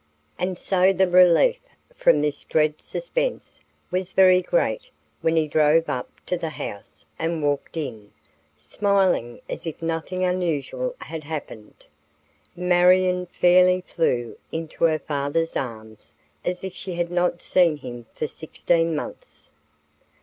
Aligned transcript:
And 0.39 0.57
so 0.57 0.91
the 0.91 1.07
relief 1.07 1.59
from 1.93 2.21
this 2.21 2.43
dread 2.43 2.81
suspense 2.81 3.59
was 3.91 4.13
very 4.13 4.41
great 4.41 4.89
when 5.21 5.35
he 5.35 5.47
drove 5.47 5.89
up 5.89 6.09
to 6.25 6.37
the 6.37 6.49
house 6.49 7.05
and 7.19 7.43
walked 7.43 7.77
in, 7.77 8.11
smiling 8.57 9.41
as 9.47 9.67
if 9.67 9.79
nothing 9.79 10.23
unusual 10.25 10.95
had 11.01 11.23
happened. 11.23 11.85
Marion 12.55 13.27
fairly 13.27 13.81
flew 13.81 14.39
into 14.51 14.85
her 14.85 14.97
father's 14.97 15.55
arms 15.55 16.15
as 16.43 16.63
if 16.63 16.73
she 16.73 16.95
had 16.95 17.11
not 17.11 17.39
seen 17.39 17.77
him 17.77 18.07
for 18.15 18.25
sixteen 18.25 18.95
months. 18.95 19.51